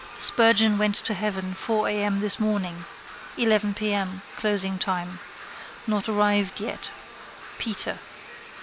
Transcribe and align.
Spurgeon 0.17 0.79
went 0.79 0.95
to 0.95 1.13
heaven 1.13 1.53
4 1.53 1.87
a.m. 1.89 2.21
this 2.21 2.39
morning. 2.39 2.85
11 3.37 3.75
p.m. 3.75 4.23
(closing 4.35 4.79
time). 4.79 5.19
Not 5.85 6.09
arrived 6.09 6.59
yet. 6.59 6.89
Peter. 7.59 7.99